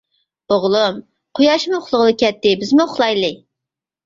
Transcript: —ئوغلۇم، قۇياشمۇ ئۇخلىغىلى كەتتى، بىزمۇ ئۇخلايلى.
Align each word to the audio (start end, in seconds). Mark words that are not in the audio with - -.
—ئوغلۇم، 0.53 0.97
قۇياشمۇ 1.39 1.77
ئۇخلىغىلى 1.81 2.17
كەتتى، 2.23 2.55
بىزمۇ 2.65 2.89
ئۇخلايلى. 2.89 3.31